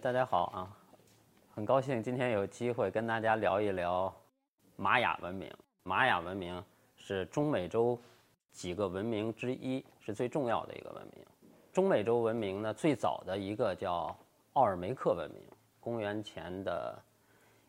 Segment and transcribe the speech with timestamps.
[0.00, 0.70] 大家好啊，
[1.52, 4.14] 很高兴今天有机会跟大家聊一聊
[4.76, 5.52] 玛雅文明。
[5.82, 6.62] 玛雅文明
[6.94, 8.00] 是中美洲
[8.52, 11.26] 几个文明之一，是最重要的一个文明。
[11.72, 14.16] 中美洲文明呢，最早的一个叫
[14.52, 15.42] 奥尔梅克文明，
[15.80, 16.96] 公元前的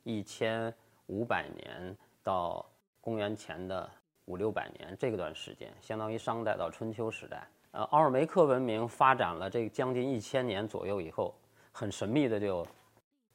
[0.04, 0.72] 一千
[1.08, 2.64] 五百年到
[3.02, 3.90] 公元前的
[4.26, 7.48] 五六百年这段时间，相当于商代到春秋时代。
[7.72, 11.34] 呃，奥尔梅克文明发展了这将近一千年左右以后。
[11.80, 12.68] 很神秘的就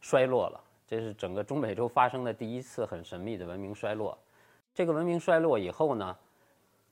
[0.02, 4.18] 衰落了，这是整个中美洲发生的第一次很神秘的文明衰落。
[4.74, 6.14] 这个文明衰落以后呢，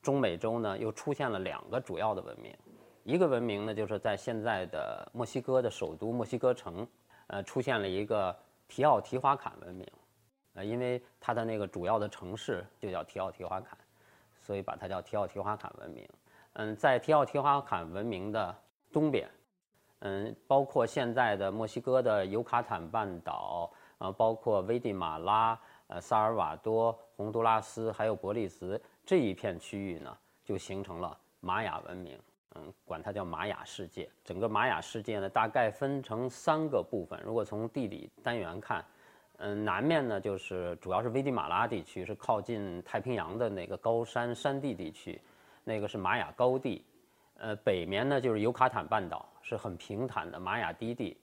[0.01, 2.51] 中美洲呢又出现了两个主要的文明，
[3.03, 6.87] 一个文明呢就是在现在的墨西哥的首都墨西哥城，
[7.27, 8.35] 呃，出现了一个
[8.67, 9.87] 提奥提华坎文明，
[10.55, 13.77] 呃，因为它的那个主要的城市就叫提奥提华坎，
[14.41, 16.09] 所以把它叫提奥提华坎文明。
[16.53, 18.55] 嗯，在提奥提华坎文明的
[18.91, 19.29] 东边。
[20.05, 32.19] 嗯，包括现在的墨西哥的尤卡坦半岛，呃，包括危地马拉、呃，萨尔瓦多、洪都拉斯，还有伯利兹这一片区域呢，就形成了玛雅文明。
[32.55, 34.09] 嗯，管它叫玛雅世界。
[34.25, 37.17] 整个玛雅世界呢，大概分成三个部分。
[37.23, 38.83] 如果从地理单元看，
[39.37, 45.19] 嗯，南面呢就是主要是危地马拉地区，是靠近太平洋的那个高山山地地区，
[45.63, 46.83] 那个是玛雅高地。
[47.43, 51.17] 呃，北面呢就是尤卡坦半岛，是很平坦的玛雅低地，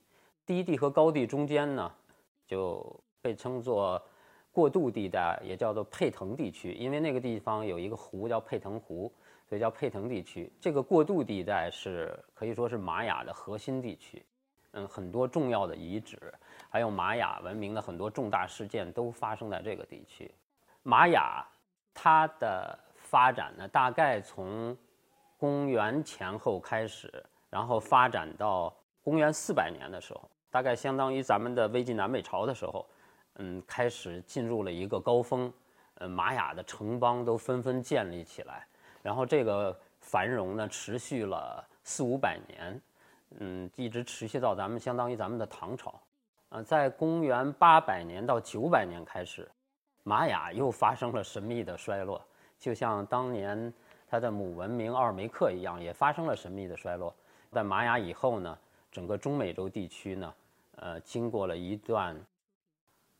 [0.45, 1.91] 低地和高地中间呢，
[2.45, 3.99] 就被称作
[4.51, 9.11] 过渡地带，也叫做佩腾地区，因为那个地方有一个湖叫佩腾湖，
[9.49, 10.53] 所以叫佩腾地区。
[10.61, 14.23] 这个过渡地带是可以说是玛雅的核心地区，
[14.73, 16.31] 嗯，很多重要的遗址，
[16.69, 20.31] 还有玛雅文明的很多重大事件都发生在这个地区。
[20.83, 21.43] 玛雅
[21.95, 24.77] 它的发展呢，大概从
[25.41, 27.11] 公元前后开始，
[27.49, 28.71] 然后发展到
[29.03, 32.85] 公元四百年的时候，大概相当于咱们的魏晋南北朝的时候，
[33.37, 35.51] 嗯，开始进入了一个高峰，
[35.95, 38.67] 呃，玛雅的城邦都纷纷建立起来，
[39.01, 42.81] 然后这个繁荣呢持续了四五百年，
[43.39, 45.99] 嗯，一直持续到咱们相当于咱们的唐朝，
[46.49, 49.49] 呃，在公元八百年到九百年开始，
[50.03, 52.23] 玛雅又发生了神秘的衰落，
[52.59, 53.73] 就像当年。
[54.11, 57.15] 它的母文明奥尔梅克一样，也发生了神秘的衰落。
[57.49, 58.59] 在玛雅以后呢，
[58.91, 60.33] 整个中美洲地区呢，
[60.75, 62.13] 呃，经过了一段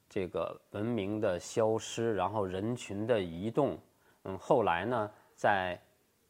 [0.10, 3.78] 这个文明的消失，然后人群的移动，
[4.26, 5.80] 嗯，后来呢，在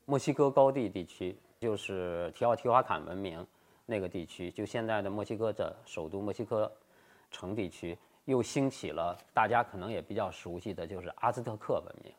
[0.06, 3.44] 墨西哥高地地区，就是提奥提华坎文明
[3.88, 6.72] 那个地区，就现在的墨西哥的首都墨西哥
[7.32, 12.14] 城地区，又兴起了大家可能也比较熟悉的就是阿兹特克文明。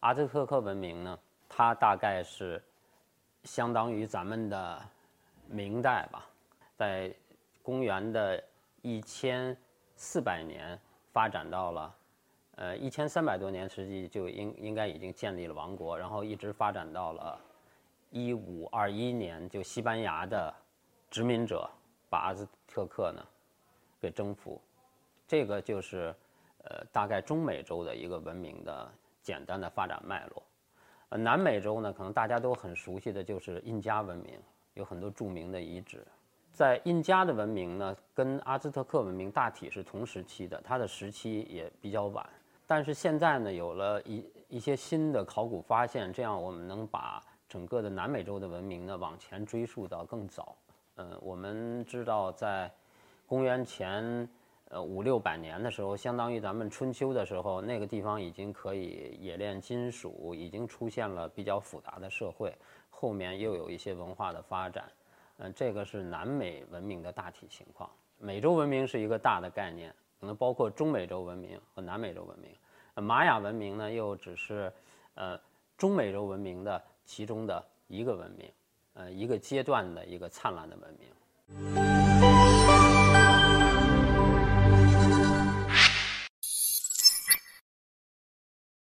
[0.00, 1.18] 阿兹特克文明呢？
[1.54, 2.62] 它大概是
[3.44, 4.82] 相当于咱们的
[5.46, 6.26] 明代吧，
[6.74, 7.14] 在
[7.62, 8.42] 公元的
[8.80, 9.54] 一千
[9.94, 10.78] 四百年
[11.12, 11.94] 发展到了，
[12.56, 17.38] 呃一千三百多年，实际就应应该已经建立了王国，然后一直发展到了
[18.08, 20.52] 一五二一年，就西班牙的
[21.10, 21.68] 殖民者
[22.08, 23.22] 把阿兹特克呢
[24.00, 24.58] 给征服，
[25.28, 26.14] 这个就是
[26.64, 28.90] 呃大概中美洲的一个文明的
[29.22, 30.42] 简单的发展脉络。
[31.16, 34.38] 南美洲呢，可能大家都很熟悉的就是印加文明，
[34.74, 36.06] 有很多著名的遗址。
[36.52, 42.28] 在印加的文明呢，跟阿兹特克文明大体是同时期的，它的时期也比较晚。
[42.66, 50.54] 但是现在呢，有了一一些新的考古发现，这样我们能把整个的南美洲的文明呢往前追溯到更早。
[50.96, 52.70] 嗯，我们知道在
[53.26, 54.28] 公元前。
[54.72, 62.50] 呃，五六百年的时候，相当于咱们春秋的时候，那个地方已经可以冶炼金属，已经出现了比较复杂的社会。
[62.88, 64.90] 后面又有一些文化的发展，
[65.36, 67.90] 嗯，这个是南美文明的大体情况。
[68.16, 72.50] 美洲文明是一个大的概念，可能包括中美洲文明和南美洲文明。
[72.94, 74.72] 玛雅文明呢，又只是
[75.16, 75.38] 呃
[75.76, 78.50] 中美洲文明的其中的一个文明，
[78.94, 81.81] 呃一个阶段的一个灿烂的文明。